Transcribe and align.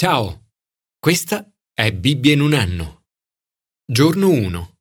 Ciao, 0.00 0.50
questa 1.00 1.44
è 1.74 1.90
Bibbia 1.90 2.32
in 2.32 2.40
un 2.40 2.52
anno. 2.52 3.06
Giorno 3.84 4.30
1. 4.30 4.76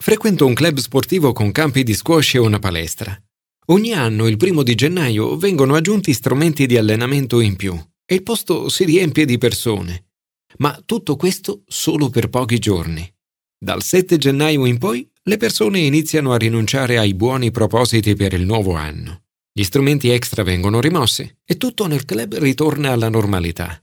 Frequento 0.00 0.46
un 0.46 0.54
club 0.54 0.78
sportivo 0.78 1.32
con 1.32 1.50
campi 1.50 1.82
di 1.82 1.92
squash 1.92 2.34
e 2.34 2.38
una 2.38 2.60
palestra. 2.60 3.20
Ogni 3.66 3.92
anno, 3.92 4.28
il 4.28 4.36
primo 4.36 4.62
di 4.62 4.76
gennaio, 4.76 5.36
vengono 5.36 5.74
aggiunti 5.74 6.12
strumenti 6.12 6.66
di 6.66 6.76
allenamento 6.76 7.40
in 7.40 7.56
più 7.56 7.76
e 8.06 8.14
il 8.14 8.22
posto 8.22 8.68
si 8.68 8.84
riempie 8.84 9.24
di 9.24 9.38
persone. 9.38 10.10
Ma 10.58 10.80
tutto 10.86 11.16
questo 11.16 11.64
solo 11.66 12.10
per 12.10 12.28
pochi 12.28 12.60
giorni. 12.60 13.12
Dal 13.58 13.82
7 13.82 14.18
gennaio 14.18 14.66
in 14.66 14.78
poi, 14.78 15.10
le 15.24 15.36
persone 15.36 15.80
iniziano 15.80 16.30
a 16.30 16.38
rinunciare 16.38 16.96
ai 16.96 17.12
buoni 17.14 17.50
propositi 17.50 18.14
per 18.14 18.34
il 18.34 18.42
nuovo 18.44 18.74
anno. 18.74 19.24
Gli 19.52 19.64
strumenti 19.64 20.10
extra 20.10 20.44
vengono 20.44 20.80
rimossi 20.80 21.28
e 21.44 21.56
tutto 21.56 21.86
nel 21.86 22.04
club 22.04 22.36
ritorna 22.36 22.92
alla 22.92 23.08
normalità. 23.08 23.82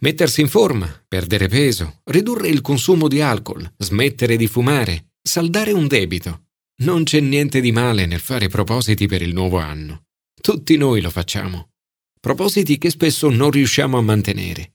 Mettersi 0.00 0.40
in 0.40 0.48
forma, 0.48 0.88
perdere 1.06 1.46
peso, 1.48 2.00
ridurre 2.04 2.48
il 2.48 2.62
consumo 2.62 3.06
di 3.06 3.20
alcol, 3.20 3.70
smettere 3.76 4.36
di 4.36 4.46
fumare, 4.46 5.12
saldare 5.20 5.72
un 5.72 5.86
debito. 5.86 6.46
Non 6.76 7.04
c'è 7.04 7.20
niente 7.20 7.60
di 7.60 7.70
male 7.70 8.06
nel 8.06 8.20
fare 8.20 8.48
propositi 8.48 9.06
per 9.06 9.20
il 9.20 9.34
nuovo 9.34 9.58
anno. 9.58 10.04
Tutti 10.40 10.76
noi 10.76 11.02
lo 11.02 11.10
facciamo. 11.10 11.72
Propositi 12.18 12.78
che 12.78 12.88
spesso 12.88 13.28
non 13.28 13.50
riusciamo 13.50 13.98
a 13.98 14.02
mantenere. 14.02 14.72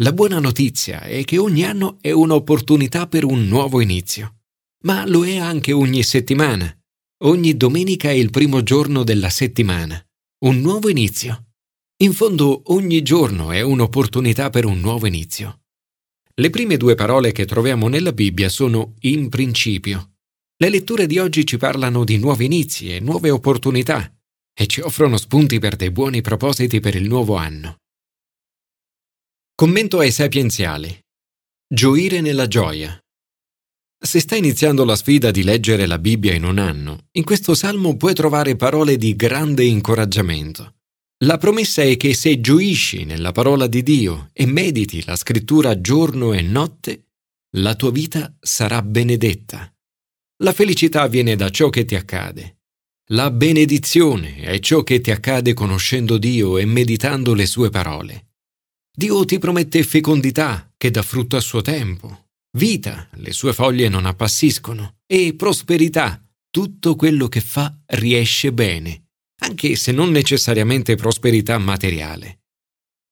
La 0.00 0.12
buona 0.12 0.40
notizia 0.40 1.02
è 1.02 1.22
che 1.24 1.38
ogni 1.38 1.64
anno 1.64 1.98
è 2.00 2.10
un'opportunità 2.10 3.06
per 3.06 3.24
un 3.24 3.46
nuovo 3.46 3.80
inizio. 3.80 4.40
Ma 4.82 5.06
lo 5.06 5.24
è 5.24 5.36
anche 5.36 5.72
ogni 5.72 6.02
settimana 6.02 6.74
Ogni 7.22 7.54
domenica 7.54 8.08
è 8.08 8.12
il 8.12 8.30
primo 8.30 8.62
giorno 8.62 9.04
della 9.04 9.28
settimana, 9.28 10.02
un 10.46 10.58
nuovo 10.60 10.88
inizio. 10.88 11.48
In 11.98 12.14
fondo 12.14 12.62
ogni 12.72 13.02
giorno 13.02 13.52
è 13.52 13.60
un'opportunità 13.60 14.48
per 14.48 14.64
un 14.64 14.80
nuovo 14.80 15.06
inizio. 15.06 15.64
Le 16.32 16.48
prime 16.48 16.78
due 16.78 16.94
parole 16.94 17.32
che 17.32 17.44
troviamo 17.44 17.88
nella 17.88 18.14
Bibbia 18.14 18.48
sono 18.48 18.94
in 19.00 19.28
principio. 19.28 20.14
Le 20.56 20.70
letture 20.70 21.06
di 21.06 21.18
oggi 21.18 21.44
ci 21.44 21.58
parlano 21.58 22.04
di 22.04 22.16
nuovi 22.16 22.46
inizi 22.46 22.94
e 22.94 23.00
nuove 23.00 23.28
opportunità 23.28 24.10
e 24.54 24.66
ci 24.66 24.80
offrono 24.80 25.18
spunti 25.18 25.58
per 25.58 25.76
dei 25.76 25.90
buoni 25.90 26.22
propositi 26.22 26.80
per 26.80 26.94
il 26.94 27.06
nuovo 27.06 27.36
anno. 27.36 27.80
Commento 29.54 29.98
ai 29.98 30.10
sapienziali. 30.10 30.98
Gioire 31.68 32.22
nella 32.22 32.48
gioia. 32.48 32.98
Se 34.02 34.18
stai 34.18 34.38
iniziando 34.38 34.86
la 34.86 34.96
sfida 34.96 35.30
di 35.30 35.42
leggere 35.42 35.84
la 35.84 35.98
Bibbia 35.98 36.32
in 36.32 36.44
un 36.44 36.56
anno, 36.56 37.08
in 37.12 37.22
questo 37.22 37.54
salmo 37.54 37.98
puoi 37.98 38.14
trovare 38.14 38.56
parole 38.56 38.96
di 38.96 39.14
grande 39.14 39.62
incoraggiamento. 39.64 40.76
La 41.24 41.36
promessa 41.36 41.82
è 41.82 41.98
che 41.98 42.14
se 42.14 42.40
gioisci 42.40 43.04
nella 43.04 43.30
parola 43.32 43.66
di 43.66 43.82
Dio 43.82 44.30
e 44.32 44.46
mediti 44.46 45.04
la 45.04 45.16
scrittura 45.16 45.82
giorno 45.82 46.32
e 46.32 46.40
notte, 46.40 47.08
la 47.56 47.74
tua 47.74 47.90
vita 47.90 48.34
sarà 48.40 48.80
benedetta. 48.80 49.70
La 50.42 50.54
felicità 50.54 51.06
viene 51.06 51.36
da 51.36 51.50
ciò 51.50 51.68
che 51.68 51.84
ti 51.84 51.94
accade. 51.94 52.60
La 53.10 53.30
benedizione 53.30 54.36
è 54.36 54.60
ciò 54.60 54.82
che 54.82 55.02
ti 55.02 55.10
accade 55.10 55.52
conoscendo 55.52 56.16
Dio 56.16 56.56
e 56.56 56.64
meditando 56.64 57.34
le 57.34 57.44
sue 57.44 57.68
parole. 57.68 58.28
Dio 58.90 59.26
ti 59.26 59.38
promette 59.38 59.82
fecondità 59.82 60.72
che 60.78 60.90
dà 60.90 61.02
frutto 61.02 61.36
a 61.36 61.40
suo 61.40 61.60
tempo, 61.60 62.29
vita, 62.52 63.08
le 63.14 63.32
sue 63.32 63.52
foglie 63.52 63.88
non 63.88 64.06
appassiscono, 64.06 64.96
e 65.06 65.34
prosperità, 65.34 66.22
tutto 66.50 66.96
quello 66.96 67.28
che 67.28 67.40
fa 67.40 67.76
riesce 67.86 68.52
bene, 68.52 69.08
anche 69.42 69.76
se 69.76 69.92
non 69.92 70.10
necessariamente 70.10 70.96
prosperità 70.96 71.58
materiale. 71.58 72.40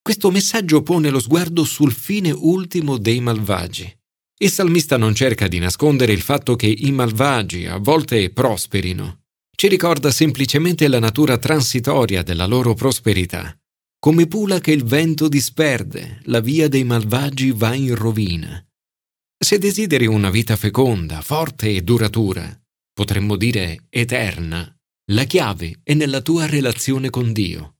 Questo 0.02 0.30
messaggio 0.30 0.82
pone 0.82 1.10
lo 1.10 1.20
sguardo 1.20 1.64
sul 1.64 1.92
fine 1.92 2.30
ultimo 2.30 2.96
dei 2.96 3.20
malvagi. 3.20 3.94
Il 4.40 4.50
salmista 4.50 4.96
non 4.96 5.14
cerca 5.14 5.48
di 5.48 5.58
nascondere 5.58 6.12
il 6.12 6.20
fatto 6.20 6.56
che 6.56 6.66
i 6.66 6.90
malvagi 6.92 7.66
a 7.66 7.78
volte 7.78 8.30
prosperino. 8.30 9.22
Ci 9.54 9.68
ricorda 9.68 10.10
semplicemente 10.10 10.86
la 10.88 11.00
natura 11.00 11.36
transitoria 11.36 12.22
della 12.22 12.46
loro 12.46 12.74
prosperità. 12.74 13.56
Come 13.98 14.28
pula 14.28 14.60
che 14.60 14.70
il 14.70 14.84
vento 14.84 15.26
disperde, 15.26 16.20
la 16.24 16.40
via 16.40 16.68
dei 16.68 16.84
malvagi 16.84 17.50
va 17.50 17.74
in 17.74 17.96
rovina. 17.96 18.64
Se 19.40 19.56
desideri 19.58 20.06
una 20.06 20.30
vita 20.30 20.56
feconda, 20.56 21.22
forte 21.22 21.70
e 21.70 21.82
duratura, 21.82 22.60
potremmo 22.92 23.36
dire 23.36 23.86
eterna, 23.88 24.76
la 25.12 25.24
chiave 25.24 25.78
è 25.84 25.94
nella 25.94 26.20
tua 26.20 26.46
relazione 26.46 27.08
con 27.08 27.32
Dio. 27.32 27.76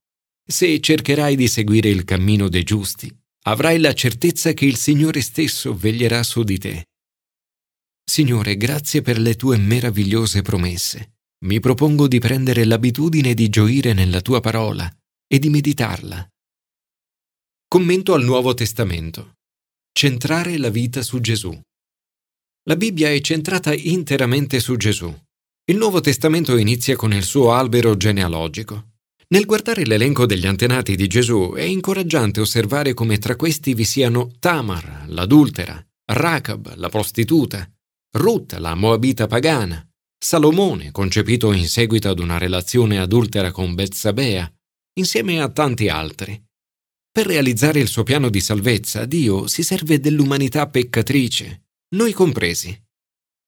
Se 0.47 0.81
cercherai 0.81 1.35
di 1.35 1.49
seguire 1.49 1.89
il 1.89 2.05
cammino 2.05 2.49
dei 2.49 2.63
giusti, 2.63 3.13
avrai 3.47 3.81
la 3.81 3.93
certezza 3.93 4.53
che 4.53 4.67
il 4.67 4.77
Signore 4.77 5.21
stesso 5.21 5.75
veglierà 5.75 6.23
su 6.23 6.45
di 6.45 6.59
te. 6.59 6.87
Signore, 8.09 8.57
grazie 8.57 9.03
per 9.03 9.19
le 9.19 9.35
tue 9.35 9.59
meravigliose 9.59 10.43
promesse. 10.43 11.17
Mi 11.45 11.59
propongo 11.59 12.07
di 12.07 12.21
prendere 12.21 12.65
l'abitudine 12.65 13.35
di 13.35 13.49
gioire 13.49 13.93
nella 13.95 14.21
tua 14.21 14.41
parola 14.41 14.89
e 15.27 15.39
di 15.39 15.51
meditarla. 15.51 16.27
Commento 17.67 18.15
al 18.15 18.23
Nuovo 18.23 18.55
Testamento. 18.55 19.38
Centrare 20.01 20.59
la 20.59 20.69
vita 20.69 21.03
su 21.03 21.19
Gesù. 21.19 21.61
La 22.69 22.77
Bibbia 22.77 23.11
è 23.11 23.21
centrata 23.21 23.75
interamente 23.75 24.61
su 24.61 24.77
Gesù. 24.77 25.13
Il 25.65 25.77
Nuovo 25.77 26.01
Testamento 26.01 26.57
inizia 26.57 26.95
con 26.95 27.13
il 27.13 27.25
suo 27.25 27.53
albero 27.53 27.97
genealogico. 27.97 28.91
Nel 29.31 29.45
guardare 29.45 29.85
l'elenco 29.85 30.25
degli 30.25 30.47
antenati 30.47 30.95
di 30.95 31.09
Gesù 31.09 31.53
è 31.57 31.63
incoraggiante 31.63 32.41
osservare 32.41 32.95
come 32.95 33.19
tra 33.19 33.35
questi 33.35 33.75
vi 33.75 33.83
siano 33.83 34.31
Tamar, 34.39 35.07
l'adultera, 35.09 35.85
Rachab, 36.13 36.77
la 36.77 36.89
prostituta, 36.91 37.69
Ruth, 38.19 38.53
la 38.53 38.77
moabita 38.77 39.27
pagana, 39.27 39.85
Salomone, 40.17 40.93
concepito 40.93 41.51
in 41.51 41.67
seguito 41.67 42.09
ad 42.09 42.21
una 42.21 42.39
relazione 42.39 43.01
adultera 43.01 43.51
con 43.51 43.75
Betsabea, 43.75 44.49
insieme 44.93 45.43
a 45.43 45.49
tanti 45.49 45.89
altri. 45.89 46.41
Per 47.19 47.27
realizzare 47.27 47.81
il 47.81 47.89
suo 47.89 48.05
piano 48.05 48.31
di 48.31 48.39
salvezza, 48.39 49.05
Dio 49.05 49.49
si 49.49 49.65
serve 49.65 49.99
dell'umanità 49.99 50.69
peccatrice, 50.69 51.65
noi 51.97 52.13
compresi. 52.13 52.81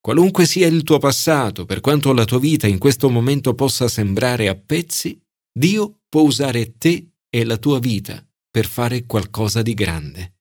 Qualunque 0.00 0.44
sia 0.44 0.66
il 0.66 0.82
tuo 0.82 0.98
passato, 0.98 1.66
per 1.66 1.78
quanto 1.78 2.12
la 2.12 2.24
tua 2.24 2.40
vita 2.40 2.66
in 2.66 2.78
questo 2.78 3.08
momento 3.08 3.54
possa 3.54 3.86
sembrare 3.86 4.48
a 4.48 4.56
pezzi, 4.56 5.16
Dio 5.56 6.00
può 6.08 6.22
usare 6.22 6.78
te 6.78 7.12
e 7.30 7.44
la 7.44 7.58
tua 7.58 7.78
vita 7.78 8.26
per 8.50 8.66
fare 8.66 9.06
qualcosa 9.06 9.62
di 9.62 9.74
grande. 9.74 10.38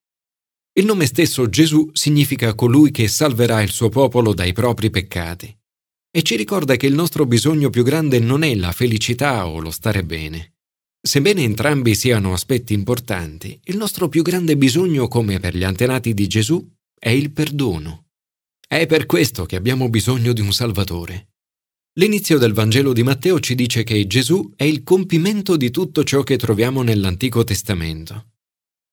Il 0.74 0.86
nome 0.86 1.06
stesso 1.06 1.48
Gesù 1.50 1.88
significa 1.94 2.56
colui 2.56 2.90
che 2.90 3.08
salverà 3.08 3.62
il 3.62 3.70
suo 3.70 3.90
popolo 3.90 4.34
dai 4.34 4.54
propri 4.54 4.90
peccati 4.90 5.56
e 6.10 6.24
ci 6.24 6.36
ricorda 6.36 6.78
che 6.78 6.88
il 6.88 6.96
nostro 6.96 7.28
bisogno 7.28 7.70
più 7.70 7.84
grande 7.84 8.18
non 8.18 8.42
è 8.42 8.56
la 8.56 8.72
felicità 8.72 9.46
o 9.46 9.60
lo 9.60 9.70
stare 9.70 10.04
bene. 10.04 10.56
Sebbene 11.10 11.42
entrambi 11.42 11.96
siano 11.96 12.34
aspetti 12.34 12.76
importanti, 12.76 13.60
il 13.64 13.78
nostro 13.78 14.10
più 14.10 14.22
grande 14.22 14.56
bisogno, 14.56 15.08
come 15.08 15.40
per 15.40 15.58
gli 15.58 15.64
antenati 15.64 16.14
di 16.14 16.28
Gesù, 16.28 16.64
è 17.00 17.10
il 17.10 17.32
perdono. 17.32 18.10
È 18.68 18.86
per 18.86 19.08
questo 19.08 19.48
che 19.48 19.56
abbiamo 19.56 19.90
bisogno 19.90 20.34
di 20.34 20.42
un 20.42 20.54
Salvatore. 20.54 21.30
L'inizio 21.94 22.38
del 22.38 22.54
Vangelo 22.54 22.94
di 22.94 23.02
Matteo 23.02 23.40
ci 23.40 23.56
dice 23.56 23.82
che 23.82 24.06
Gesù 24.06 24.54
è 24.56 24.66
il 24.66 24.84
compimento 24.84 25.58
di 25.58 25.72
tutto 25.72 26.04
ciò 26.04 26.22
che 26.22 26.38
troviamo 26.38 26.84
nell'Antico 26.84 27.44
Testamento. 27.44 28.34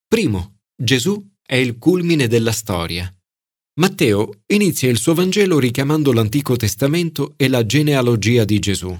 Primo, 0.08 0.60
Gesù 0.74 1.22
è 1.42 1.56
il 1.56 1.76
culmine 1.76 2.28
della 2.28 2.52
storia. 2.52 3.14
Matteo 3.78 4.40
inizia 4.46 4.88
il 4.88 4.96
suo 4.96 5.12
Vangelo 5.12 5.58
richiamando 5.58 6.14
l'Antico 6.14 6.56
Testamento 6.56 7.34
e 7.36 7.48
la 7.48 7.66
genealogia 7.66 8.46
di 8.46 8.58
Gesù 8.58 8.98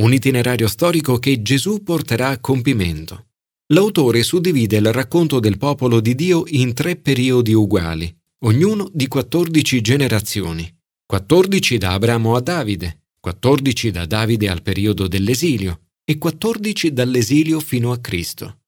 un 0.00 0.12
itinerario 0.12 0.66
storico 0.66 1.18
che 1.18 1.40
Gesù 1.42 1.82
porterà 1.82 2.28
a 2.30 2.40
compimento. 2.40 3.26
L'autore 3.72 4.22
suddivide 4.22 4.76
il 4.76 4.92
racconto 4.92 5.40
del 5.40 5.56
popolo 5.56 6.00
di 6.00 6.14
Dio 6.14 6.44
in 6.48 6.74
tre 6.74 6.96
periodi 6.96 7.54
uguali, 7.54 8.12
ognuno 8.44 8.90
di 8.92 9.06
14 9.06 9.80
generazioni, 9.80 10.70
14 11.06 11.78
da 11.78 11.92
Abramo 11.92 12.34
a 12.34 12.40
Davide, 12.40 13.04
14 13.20 13.90
da 13.90 14.04
Davide 14.04 14.48
al 14.48 14.62
periodo 14.62 15.06
dell'esilio 15.06 15.80
e 16.04 16.18
14 16.18 16.92
dall'esilio 16.92 17.60
fino 17.60 17.92
a 17.92 17.98
Cristo. 17.98 18.58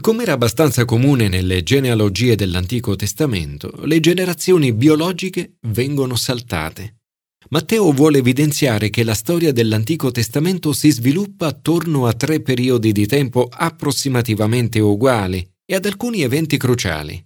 Come 0.00 0.24
era 0.24 0.32
abbastanza 0.32 0.84
comune 0.84 1.28
nelle 1.28 1.62
genealogie 1.62 2.34
dell'Antico 2.34 2.96
Testamento, 2.96 3.84
le 3.84 4.00
generazioni 4.00 4.72
biologiche 4.72 5.58
vengono 5.68 6.16
saltate. 6.16 7.02
Matteo 7.50 7.92
vuole 7.92 8.18
evidenziare 8.18 8.90
che 8.90 9.04
la 9.04 9.14
storia 9.14 9.52
dell'Antico 9.52 10.10
Testamento 10.10 10.72
si 10.72 10.90
sviluppa 10.90 11.48
attorno 11.48 12.06
a 12.06 12.12
tre 12.14 12.40
periodi 12.40 12.92
di 12.92 13.06
tempo 13.06 13.48
approssimativamente 13.50 14.80
uguali 14.80 15.46
e 15.66 15.74
ad 15.74 15.84
alcuni 15.84 16.22
eventi 16.22 16.56
cruciali. 16.56 17.22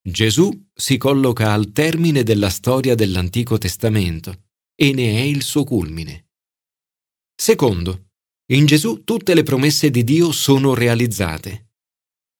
Gesù 0.00 0.50
si 0.72 0.96
colloca 0.96 1.52
al 1.52 1.72
termine 1.72 2.22
della 2.22 2.50
storia 2.50 2.94
dell'Antico 2.94 3.58
Testamento 3.58 4.44
e 4.74 4.92
ne 4.92 5.18
è 5.18 5.22
il 5.22 5.42
suo 5.42 5.64
culmine. 5.64 6.28
Secondo, 7.34 8.10
in 8.52 8.64
Gesù 8.64 9.02
tutte 9.04 9.34
le 9.34 9.42
promesse 9.42 9.90
di 9.90 10.04
Dio 10.04 10.32
sono 10.32 10.72
realizzate. 10.74 11.72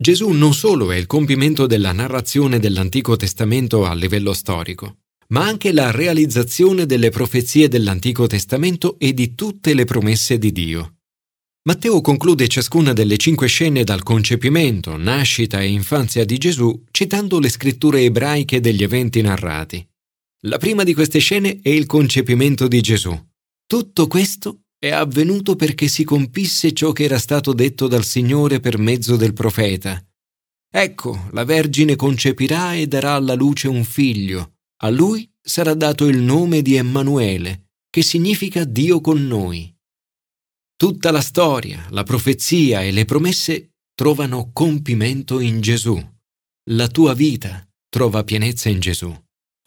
Gesù 0.01 0.31
non 0.31 0.55
solo 0.55 0.93
è 0.93 0.97
il 0.97 1.07
compimento 1.07 1.67
della 1.67 1.93
narrazione 1.93 2.61
dell'Antico 2.61 3.17
Testamento 3.17 3.85
a 3.85 3.93
livello 3.95 4.33
storico, 4.33 4.99
ma 5.33 5.45
anche 5.45 5.73
la 5.73 5.91
realizzazione 5.91 6.87
delle 6.87 7.11
profezie 7.11 7.69
dell'Antico 7.69 8.27
Testamento 8.27 8.99
e 8.99 9.13
di 9.13 9.35
tutte 9.35 9.75
le 9.75 9.85
promesse 9.85 10.39
di 10.39 10.53
Dio. 10.53 10.95
Matteo 11.69 12.01
conclude 12.01 12.49
ciascuna 12.49 12.95
delle 12.95 13.19
cinque 13.19 13.47
scene 13.47 13.85
dal 13.85 14.03
concepimento, 14.03 14.97
nascita 14.97 15.61
e 15.61 15.69
infanzia 15.69 16.25
di 16.25 16.39
Gesù 16.39 16.85
citando 16.91 17.39
le 17.39 17.51
scritture 17.51 18.01
ebraiche 18.01 18.61
degli 18.61 18.83
eventi 18.83 19.21
narrati. 19.21 19.87
La 20.43 20.57
prima 20.57 20.83
di 20.83 20.95
queste 20.95 21.19
scene 21.19 21.59
è 21.61 21.69
il 21.69 21.85
concepimento 21.85 22.69
di 22.69 22.81
Gesù. 22.81 23.15
Tutto 23.67 24.07
questo 24.07 24.63
è 24.79 24.91
avvenuto 24.91 25.57
perché 25.57 25.89
si 25.89 26.05
compisse 26.05 26.73
ciò 26.73 26.93
che 26.93 27.05
era 27.05 27.19
stato 27.19 27.53
detto 27.53 27.87
dal 27.87 28.05
Signore 28.05 28.61
per 28.61 28.79
mezzo 28.79 29.17
del 29.17 29.35
profeta. 29.35 30.03
Ecco, 30.71 31.29
la 31.33 31.45
Vergine 31.45 31.97
concepirà 31.97 32.75
e 32.75 32.87
darà 32.87 33.15
alla 33.15 33.35
luce 33.35 33.69
un 33.69 33.85
figlio. 33.85 34.58
A 34.81 34.91
lui 34.91 35.29
sarà 35.41 35.75
dato 35.75 36.07
il 36.07 36.19
nome 36.19 36.63
di 36.63 36.77
Emanuele, 36.77 37.71
che 37.91 38.03
significa 38.03 38.65
Dio 38.65 39.01
con 39.01 39.27
noi. 39.27 39.75
Tutta 40.77 41.11
la 41.11 41.21
storia, 41.21 41.85
la 41.91 42.05
profezia 42.05 42.83
e 42.83 42.93
le 42.93 43.05
promesse 43.05 43.73
trovano 43.95 44.51
compimento 44.53 45.41
in 45.41 45.61
Gesù. 45.61 46.01
La 46.71 46.87
tua 46.87 47.15
vita 47.15 47.69
trova 47.89 48.23
pienezza 48.23 48.69
in 48.69 48.79
Gesù. 48.79 49.13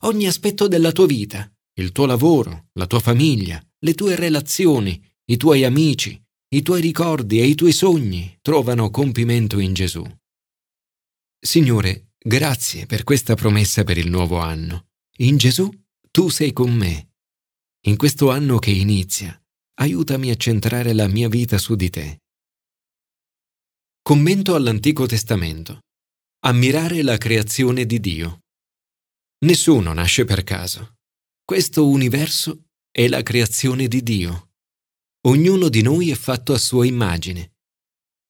Ogni 0.04 0.28
aspetto 0.28 0.70
della 0.70 0.94
tua 0.94 1.08
vita, 1.08 1.52
il 1.74 1.92
tuo 1.92 2.06
lavoro, 2.06 2.70
la 2.74 2.88
tua 2.88 3.00
famiglia, 3.00 3.62
le 3.80 3.94
tue 3.94 4.16
relazioni, 4.16 5.04
i 5.26 5.36
tuoi 5.36 5.66
amici, 5.66 6.18
i 6.54 6.62
tuoi 6.62 6.80
ricordi 6.80 7.42
e 7.42 7.46
i 7.46 7.56
tuoi 7.56 7.74
sogni 7.74 8.38
trovano 8.42 8.90
compimento 8.90 9.60
in 9.60 9.74
Gesù. 9.74 10.06
Signore, 11.38 12.14
grazie 12.18 12.86
per 12.86 13.04
questa 13.04 13.36
promessa 13.36 13.84
per 13.84 13.98
il 13.98 14.10
nuovo 14.10 14.38
anno. 14.38 14.91
In 15.18 15.38
Gesù 15.38 15.70
tu 16.10 16.30
sei 16.30 16.54
con 16.54 16.74
me. 16.74 17.10
In 17.86 17.98
questo 17.98 18.32
anno 18.32 18.60
che 18.60 18.72
inizia, 18.72 19.40
aiutami 19.80 20.30
a 20.30 20.36
centrare 20.36 20.94
la 20.94 21.08
mia 21.08 21.28
vita 21.28 21.58
su 21.58 21.76
di 21.76 21.90
te. 21.90 22.22
Commento 24.02 24.56
all'Antico 24.56 25.06
Testamento. 25.06 25.82
Ammirare 26.44 27.04
la 27.04 27.18
creazione 27.18 27.86
di 27.86 28.00
Dio. 28.00 28.40
Nessuno 29.46 29.94
nasce 29.94 30.26
per 30.26 30.44
caso. 30.44 30.96
Questo 31.44 31.88
universo 31.88 32.70
è 32.90 33.08
la 33.08 33.22
creazione 33.22 33.88
di 33.88 34.02
Dio. 34.02 34.52
Ognuno 35.28 35.70
di 35.70 35.82
noi 35.82 36.10
è 36.10 36.16
fatto 36.16 36.54
a 36.54 36.58
sua 36.58 36.86
immagine. 36.86 37.54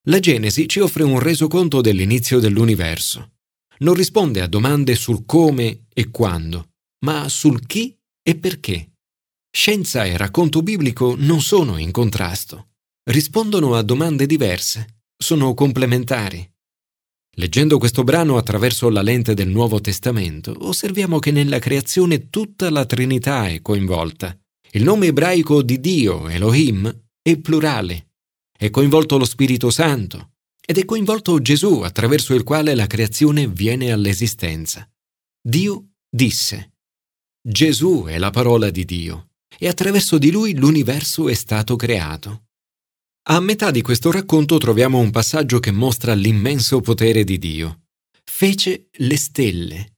La 0.07 0.19
Genesi 0.19 0.67
ci 0.67 0.79
offre 0.79 1.03
un 1.03 1.19
resoconto 1.19 1.79
dell'inizio 1.79 2.39
dell'universo. 2.39 3.35
Non 3.79 3.93
risponde 3.93 4.41
a 4.41 4.47
domande 4.47 4.95
sul 4.95 5.25
come 5.25 5.85
e 5.93 6.09
quando, 6.09 6.70
ma 7.05 7.29
sul 7.29 7.65
chi 7.65 7.97
e 8.21 8.35
perché. 8.35 8.91
Scienza 9.49 10.05
e 10.05 10.17
racconto 10.17 10.61
biblico 10.61 11.15
non 11.17 11.41
sono 11.41 11.77
in 11.77 11.91
contrasto. 11.91 12.69
Rispondono 13.03 13.75
a 13.75 13.81
domande 13.81 14.25
diverse, 14.25 15.03
sono 15.17 15.53
complementari. 15.53 16.47
Leggendo 17.35 17.77
questo 17.77 18.03
brano 18.03 18.37
attraverso 18.37 18.89
la 18.89 19.01
lente 19.01 19.33
del 19.33 19.47
Nuovo 19.47 19.79
Testamento, 19.81 20.53
osserviamo 20.59 21.19
che 21.19 21.31
nella 21.31 21.59
creazione 21.59 22.29
tutta 22.29 22.69
la 22.69 22.85
Trinità 22.85 23.47
è 23.47 23.61
coinvolta. 23.61 24.37
Il 24.71 24.83
nome 24.83 25.07
ebraico 25.07 25.61
di 25.61 25.79
Dio, 25.79 26.27
Elohim, 26.27 27.03
è 27.21 27.37
plurale. 27.37 28.11
È 28.57 28.69
coinvolto 28.69 29.17
lo 29.17 29.25
Spirito 29.25 29.69
Santo 29.69 30.33
ed 30.63 30.77
è 30.77 30.85
coinvolto 30.85 31.41
Gesù 31.41 31.81
attraverso 31.81 32.33
il 32.33 32.43
quale 32.43 32.75
la 32.75 32.87
creazione 32.87 33.47
viene 33.47 33.91
all'esistenza. 33.91 34.87
Dio 35.41 35.93
disse. 36.09 36.73
Gesù 37.41 38.05
è 38.05 38.17
la 38.17 38.29
parola 38.29 38.69
di 38.69 38.85
Dio 38.85 39.29
e 39.57 39.67
attraverso 39.67 40.17
di 40.17 40.31
lui 40.31 40.55
l'universo 40.55 41.27
è 41.27 41.33
stato 41.33 41.75
creato. 41.75 42.45
A 43.29 43.39
metà 43.39 43.71
di 43.71 43.81
questo 43.81 44.11
racconto 44.11 44.57
troviamo 44.57 44.99
un 44.99 45.11
passaggio 45.11 45.59
che 45.59 45.71
mostra 45.71 46.13
l'immenso 46.13 46.81
potere 46.81 47.23
di 47.23 47.37
Dio. 47.37 47.87
Fece 48.23 48.89
le 48.91 49.17
stelle, 49.17 49.91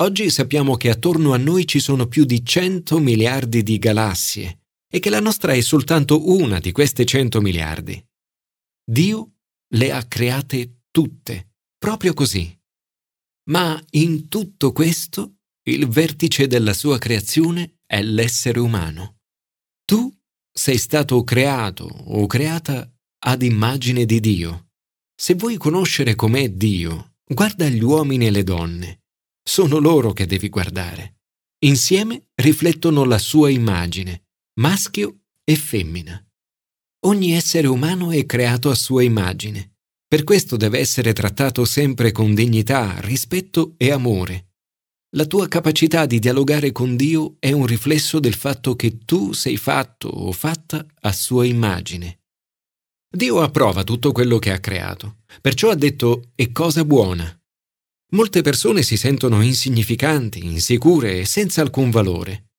Oggi 0.00 0.30
sappiamo 0.30 0.76
che 0.76 0.88
attorno 0.88 1.34
a 1.34 1.36
noi 1.36 1.66
ci 1.66 1.78
sono 1.78 2.06
più 2.06 2.24
di 2.24 2.42
100 2.42 2.98
miliardi 3.00 3.62
di 3.62 3.78
galassie 3.78 4.60
e 4.90 4.98
che 4.98 5.10
la 5.10 5.20
nostra 5.20 5.52
è 5.52 5.60
soltanto 5.60 6.30
una 6.30 6.58
di 6.58 6.72
queste 6.72 7.04
100 7.04 7.42
miliardi. 7.42 8.02
Dio 8.82 9.34
le 9.74 9.92
ha 9.92 10.02
create 10.06 10.84
tutte, 10.90 11.52
proprio 11.76 12.14
così. 12.14 12.58
Ma 13.50 13.78
in 13.90 14.28
tutto 14.28 14.72
questo 14.72 15.39
il 15.70 15.88
vertice 15.88 16.46
della 16.46 16.74
sua 16.74 16.98
creazione 16.98 17.78
è 17.86 18.02
l'essere 18.02 18.60
umano. 18.60 19.18
Tu 19.84 20.12
sei 20.52 20.78
stato 20.78 21.22
creato 21.24 21.84
o 21.84 22.26
creata 22.26 22.90
ad 23.24 23.42
immagine 23.42 24.04
di 24.04 24.20
Dio. 24.20 24.70
Se 25.14 25.34
vuoi 25.34 25.56
conoscere 25.56 26.14
com'è 26.14 26.50
Dio, 26.50 27.16
guarda 27.24 27.68
gli 27.68 27.82
uomini 27.82 28.26
e 28.26 28.30
le 28.30 28.44
donne 28.44 29.00
sono 29.42 29.78
loro 29.78 30.12
che 30.12 30.26
devi 30.26 30.48
guardare. 30.48 31.16
Insieme 31.64 32.28
riflettono 32.36 33.04
la 33.04 33.18
sua 33.18 33.50
immagine, 33.50 34.28
maschio 34.60 35.22
e 35.44 35.56
femmina. 35.56 36.24
Ogni 37.06 37.32
essere 37.32 37.66
umano 37.66 38.12
è 38.12 38.24
creato 38.26 38.70
a 38.70 38.74
sua 38.74 39.02
immagine. 39.02 39.78
Per 40.06 40.24
questo 40.24 40.56
deve 40.56 40.78
essere 40.78 41.12
trattato 41.12 41.64
sempre 41.64 42.12
con 42.12 42.34
dignità, 42.34 43.00
rispetto 43.00 43.74
e 43.76 43.90
amore. 43.90 44.49
La 45.16 45.24
tua 45.24 45.48
capacità 45.48 46.06
di 46.06 46.20
dialogare 46.20 46.70
con 46.70 46.94
Dio 46.94 47.34
è 47.40 47.50
un 47.50 47.66
riflesso 47.66 48.20
del 48.20 48.34
fatto 48.34 48.76
che 48.76 48.98
tu 48.98 49.32
sei 49.32 49.56
fatto 49.56 50.06
o 50.06 50.30
fatta 50.30 50.86
a 51.00 51.12
sua 51.12 51.44
immagine. 51.44 52.20
Dio 53.12 53.40
approva 53.40 53.82
tutto 53.82 54.12
quello 54.12 54.38
che 54.38 54.52
ha 54.52 54.60
creato, 54.60 55.22
perciò 55.40 55.70
ha 55.70 55.74
detto 55.74 56.30
è 56.36 56.52
cosa 56.52 56.84
buona. 56.84 57.28
Molte 58.12 58.42
persone 58.42 58.82
si 58.82 58.96
sentono 58.96 59.40
insignificanti, 59.40 60.44
insicure 60.44 61.18
e 61.18 61.24
senza 61.24 61.60
alcun 61.60 61.90
valore. 61.90 62.50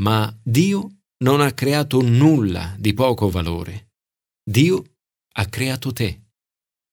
Ma 0.00 0.36
Dio 0.42 1.02
non 1.18 1.40
ha 1.40 1.52
creato 1.52 2.00
nulla 2.00 2.74
di 2.80 2.94
poco 2.94 3.30
valore. 3.30 3.92
Dio 4.42 4.82
ha 5.34 5.46
creato 5.46 5.92
te. 5.92 6.30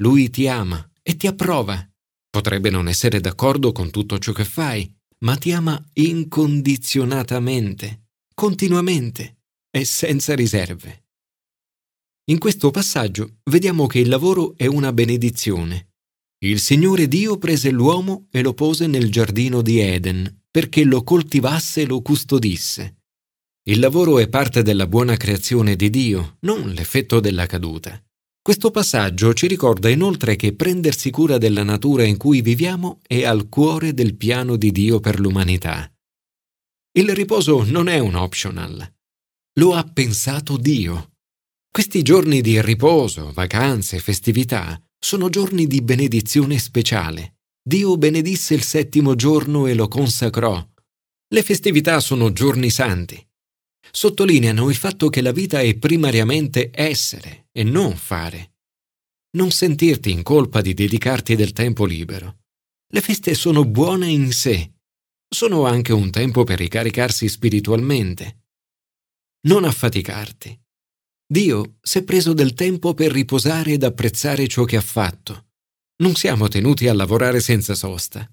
Lui 0.04 0.30
ti 0.30 0.48
ama 0.48 0.88
e 1.02 1.18
ti 1.18 1.26
approva. 1.26 1.84
Potrebbe 2.30 2.70
non 2.70 2.88
essere 2.88 3.20
d'accordo 3.20 3.72
con 3.72 3.90
tutto 3.90 4.20
ciò 4.20 4.34
che 4.34 4.46
fai, 4.46 4.98
ma 5.20 5.36
ti 5.36 5.52
ama 5.52 5.82
incondizionatamente, 5.94 8.08
continuamente 8.34 9.38
e 9.70 9.86
senza 9.86 10.36
riserve. 10.36 11.06
In 12.30 12.38
questo 12.38 12.72
passaggio 12.72 13.40
vediamo 13.46 13.88
che 13.88 14.00
il 14.00 14.10
lavoro 14.10 14.56
è 14.56 14.66
una 14.66 14.94
benedizione 14.94 15.90
il 16.42 16.60
Signore 16.60 17.10
Dio 17.10 17.38
prese 17.38 17.70
l'uomo 17.70 18.28
e 18.32 18.42
lo 18.42 18.54
pose 18.54 18.88
nel 18.88 19.12
giardino 19.12 19.62
di 19.62 19.80
Eden 19.80 20.44
perché 20.50 20.86
lo 20.86 21.04
coltivasse 21.04 21.82
e 21.82 21.86
lo 21.86 22.02
custodisse. 22.02 23.02
Il 23.68 23.80
lavoro 23.80 24.20
è 24.20 24.30
parte 24.30 24.64
della 24.64 24.88
buona 24.88 25.18
creazione 25.18 25.76
di 25.76 25.90
Dio, 25.90 26.38
non 26.42 26.70
l'effetto 26.70 27.20
della 27.20 27.46
caduta. 27.46 28.02
Questo 28.42 28.72
passaggio 28.72 29.34
ci 29.34 29.48
ricorda 29.48 29.90
inoltre 29.90 30.36
che 30.36 30.56
prendersi 30.56 31.12
cura 31.12 31.38
della 31.38 31.64
natura 31.64 32.04
in 32.04 32.18
cui 32.18 32.42
viviamo 32.42 33.00
è 33.06 33.24
al 33.24 33.50
cuore 33.50 33.94
del 33.94 34.16
piano 34.16 34.56
di 34.56 34.72
Dio 34.72 35.00
per 35.00 35.20
l'umanità. 35.20 35.92
Il 36.98 37.14
riposo 37.14 37.64
non 37.64 37.88
è 37.88 38.00
un 38.00 38.16
optional. 38.16 38.94
Lo 39.60 39.74
ha 39.74 39.84
pensato 39.84 40.58
Dio. 40.58 41.12
Questi 41.72 42.02
giorni 42.02 42.42
di 42.42 42.62
riposo, 42.62 43.32
vacanze, 43.34 44.00
festività 44.00 44.82
sono 44.98 45.30
giorni 45.30 45.68
di 45.68 45.82
benedizione 45.82 46.58
speciale. 46.58 47.36
Dio 47.62 47.98
benedisse 47.98 48.54
il 48.56 48.64
settimo 48.64 49.16
giorno 49.16 49.68
e 49.68 49.76
lo 49.76 49.88
consacrò. 49.88 50.66
Le 51.32 51.44
festività 51.44 52.00
sono 52.00 52.34
giorni 52.34 52.72
santi. 52.72 53.29
Sottolineano 53.92 54.70
il 54.70 54.76
fatto 54.76 55.10
che 55.10 55.22
la 55.22 55.32
vita 55.32 55.62
è 55.62 55.76
primariamente 55.76 56.70
essere 56.74 57.48
e 57.52 57.64
non 57.64 57.96
fare. 57.96 58.54
Non 59.32 59.52
sentirti 59.52 60.12
in 60.12 60.24
colpa 60.24 60.62
di 60.62 60.74
dedicarti 60.74 61.36
del 61.36 61.54
tempo 61.54 61.86
libero. 61.86 62.40
Le 62.92 63.02
feste 63.02 63.34
sono 63.36 63.66
buone 63.66 64.08
in 64.08 64.32
sé. 64.32 64.74
Sono 65.28 65.66
anche 65.66 65.94
un 65.94 66.10
tempo 66.10 66.44
per 66.44 66.58
ricaricarsi 66.58 67.28
spiritualmente. 67.28 68.46
Non 69.48 69.64
affaticarti. 69.64 70.60
Dio 71.32 71.78
si 71.82 72.00
è 72.00 72.04
preso 72.04 72.34
del 72.34 72.56
tempo 72.56 72.96
per 72.96 73.12
riposare 73.12 73.74
ed 73.74 73.84
apprezzare 73.84 74.48
ciò 74.48 74.64
che 74.64 74.78
ha 74.78 74.82
fatto. 74.82 75.50
Non 75.98 76.16
siamo 76.16 76.48
tenuti 76.48 76.88
a 76.88 76.94
lavorare 76.94 77.40
senza 77.40 77.76
sosta. 77.76 78.28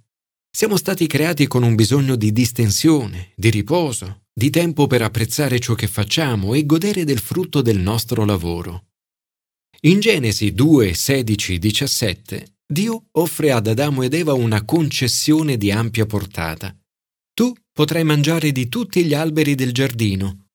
Siamo 0.50 0.78
stati 0.78 1.06
creati 1.06 1.46
con 1.46 1.62
un 1.62 1.74
bisogno 1.74 2.16
di 2.16 2.32
distensione, 2.32 3.32
di 3.36 3.50
riposo, 3.50 4.25
di 4.38 4.50
tempo 4.50 4.86
per 4.86 5.00
apprezzare 5.00 5.58
ciò 5.58 5.72
che 5.72 5.86
facciamo 5.86 6.52
e 6.52 6.66
godere 6.66 7.04
del 7.04 7.20
frutto 7.20 7.62
del 7.62 7.78
nostro 7.78 8.26
lavoro. 8.26 8.88
In 9.82 9.98
Genesi 10.00 10.52
2, 10.52 10.92
16, 10.92 11.58
17 11.58 12.56
Dio 12.68 13.06
offre 13.12 13.50
ad 13.50 13.66
Adamo 13.66 14.02
ed 14.02 14.12
Eva 14.12 14.34
una 14.34 14.62
concessione 14.66 15.56
di 15.56 15.70
ampia 15.70 16.04
portata. 16.04 16.76
Tu 17.32 17.54
potrai 17.72 18.04
mangiare 18.04 18.52
di 18.52 18.68
tutti 18.68 19.04
gli 19.04 19.14
alberi 19.14 19.54
del 19.54 19.72
giardino, 19.72 20.48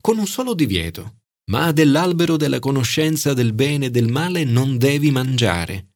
con 0.00 0.16
un 0.16 0.26
solo 0.26 0.54
divieto, 0.54 1.16
ma 1.50 1.72
dell'albero 1.72 2.38
della 2.38 2.58
conoscenza 2.58 3.34
del 3.34 3.52
bene 3.52 3.86
e 3.86 3.90
del 3.90 4.08
male 4.08 4.44
non 4.44 4.78
devi 4.78 5.10
mangiare. 5.10 5.88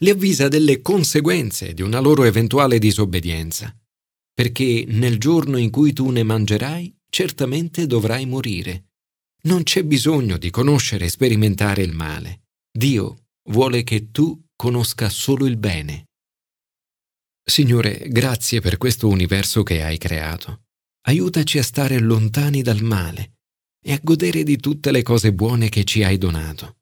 Li 0.00 0.10
avvisa 0.10 0.46
delle 0.46 0.82
conseguenze 0.82 1.74
di 1.74 1.82
una 1.82 1.98
loro 1.98 2.22
eventuale 2.22 2.78
disobbedienza, 2.78 3.74
perché 4.36 4.84
nel 4.88 5.18
giorno 5.18 5.56
in 5.56 5.70
cui 5.70 5.94
tu 5.94 6.10
ne 6.10 6.22
mangerai, 6.22 6.94
certamente 7.08 7.86
dovrai 7.86 8.26
morire. 8.26 8.90
Non 9.44 9.62
c'è 9.62 9.82
bisogno 9.82 10.36
di 10.36 10.50
conoscere 10.50 11.06
e 11.06 11.08
sperimentare 11.08 11.80
il 11.80 11.94
male. 11.94 12.42
Dio 12.70 13.28
vuole 13.48 13.82
che 13.82 14.10
tu 14.10 14.38
conosca 14.54 15.08
solo 15.08 15.46
il 15.46 15.56
bene. 15.56 16.08
Signore, 17.42 18.08
grazie 18.10 18.60
per 18.60 18.76
questo 18.76 19.08
universo 19.08 19.62
che 19.62 19.82
hai 19.82 19.96
creato. 19.96 20.64
Aiutaci 21.06 21.56
a 21.56 21.62
stare 21.62 21.98
lontani 21.98 22.60
dal 22.60 22.82
male 22.82 23.36
e 23.82 23.94
a 23.94 24.00
godere 24.02 24.42
di 24.42 24.58
tutte 24.58 24.90
le 24.90 25.00
cose 25.00 25.32
buone 25.32 25.70
che 25.70 25.84
ci 25.84 26.02
hai 26.02 26.18
donato. 26.18 26.76